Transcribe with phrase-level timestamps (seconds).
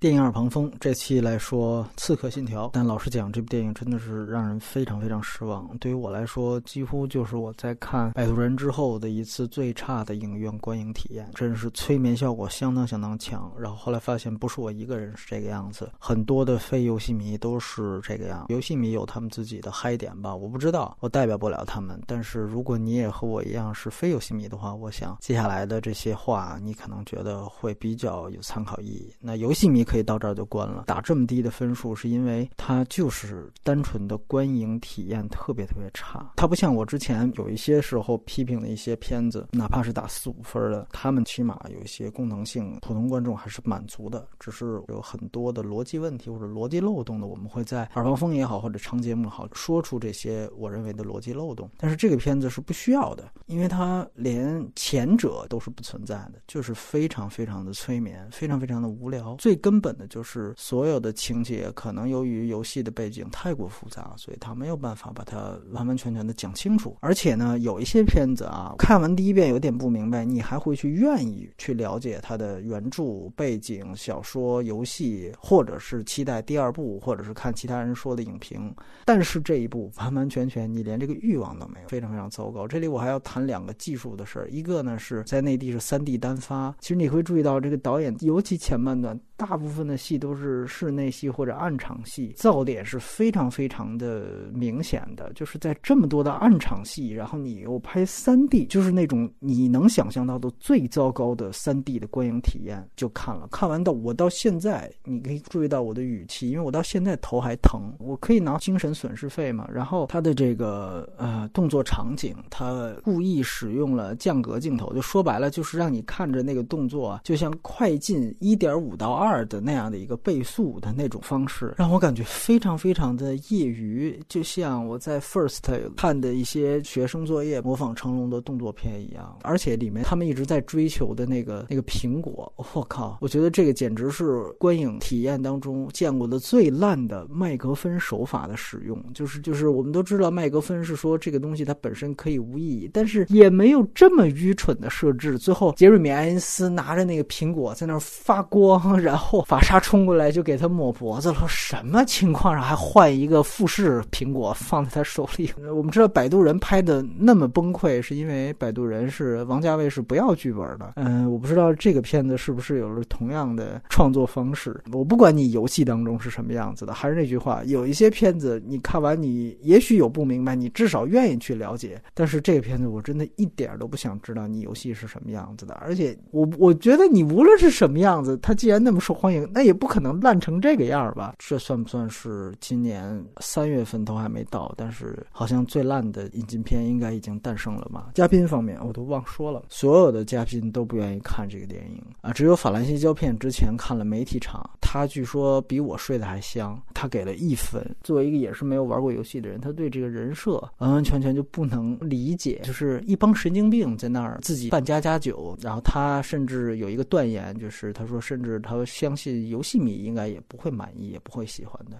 [0.00, 5.68] 电影耳旁风这期来说《刺客信条》，但老实讲，这部电影真的是让人非常非常失望。
[5.76, 13.52] 对于我来说，几乎就是我在看《摆渡人》之后的一次最差的影院观影体验，真是催眠效果相当相当强。
[13.58, 18.46] 然后后来发现，不是我一个人是这个样子，很多的非游戏迷都是这个样。
[18.48, 22.00] 游戏迷有他们自己的嗨点吧，我不知道，我代表不了他们。
[22.06, 29.12] 但是如果你也和我一样是非游戏迷的话，我想接下来的这些话，你可能觉得会比较有参考意义。
[29.20, 29.84] 那游戏迷。
[29.90, 30.84] 可以到这儿就关了。
[30.86, 36.30] 打这么低的分数，是因为它就是单纯的观影体验特别特别差。
[36.36, 44.28] 它不像我之前有一些时候批评的一些片子，哪怕是打四五分的，他们起码有一些功能性，普通观众还是满足的。
[44.38, 51.68] 只是有很多的逻辑问题或者逻辑漏洞的，我们会在耳旁风也好或者长节目也好说出这些我认为的逻辑漏洞。
[51.76, 59.34] 但是这个片子是不需要的，因为它连前者都是不存在的，就是非常非常的催眠，非常非常的无聊。
[59.36, 66.96] 最根本的就是所有的情节可能由于游戏的背景太过复杂，所以他没有办法把它完完全全的讲清楚。
[67.00, 78.74] 而且呢，有一些片子啊，看完第一遍有点不明白，你还会去愿意去了解它的原著背景、小说、游戏，或者是期待第二部，或者是看其他人说的影评。
[79.04, 82.68] 但是这一部完完全全你连这个欲望都没有，非常非常糟糕。
[82.68, 89.18] 这里我还要谈两个技术的事儿，一个呢是在内地是三 D 单发，其实你会注意到这个导演，尤其前半段。
[89.40, 95.32] 大部部分的戏都是室内戏或者暗场戏，噪点是非常非常的明显的。
[95.32, 103.46] 就是在这么多的暗场戏，然后你又拍三 D，就是那种你能想象到的最糟糕的三 D 的观影体验，就看了。
[103.52, 107.92] 看完到我到现在，你可以注意到我的语气，因为我到现在头还疼。
[107.98, 109.68] 我可以拿精神损失费嘛？
[109.72, 119.44] 然后他的这个呃动作场景，他故意使用了降格镜头，就说白了就是让你看着那个动作就像快进一点五到二。
[119.50, 125.60] 的那样的一个倍速的那种方式，让我感觉非常非常的业余，就像我在 First
[125.96, 129.38] 看的一些学生作业模仿成龙的动作片一样。
[129.42, 138.98] 而且里面他们一直在追求的那个那个苹果，我靠，我觉得这个简直是观影体验当中见过的最烂的麦格芬手法的使用。
[139.14, 145.38] 就是就是我们都知道麦格芬是说这个东西它本身可以无意义，但是也没有这么愚蠢的设置。
[145.38, 149.39] 最后杰瑞米爱因斯拿着那个苹果在那儿发光，然后。
[149.42, 155.52] 法沙冲过来就给他抹脖子了，什么情况上还换一个富士苹果放在他手里？
[155.74, 160.92] 我们知道《摆渡人》拍的那么崩溃，是因为《摆渡人》是王家卫是不要剧本的。
[160.96, 164.80] 嗯，我不知道这个片子是不是有了同样的创作方式。
[164.92, 172.00] 我不管你游戏当中是什么样子的，还是那句话，有一些片子你看完你也许有不明白，你至少愿意去了解。
[172.14, 179.00] 但是这个片子我真的一点都不想知道你游戏是什么样子的，而且我我觉得你无论是什么样子，他既然那么。
[179.00, 181.34] 受欢迎，那也不可能烂成这个样吧？
[181.38, 188.06] 这算不算是今年三月份都还没到，但是好像最烂的引进片应该已经诞生了嘛？
[188.14, 197.80] 嘉宾方面我都忘说了，所有的嘉宾都不愿意看这个电影啊，只有法兰西胶片之前看了媒体场，他据说比我睡得还香，他给了一分。
[198.02, 208.80] 作为一个也是没有玩过游戏的人，他对这个人设完完全全就不能理解，就是一帮神经病在那儿自己扮家家酒，然后他甚至有一个断言，就是他说甚至他。
[208.86, 211.86] 相信游戏迷应该也不会满意，也不会喜欢的。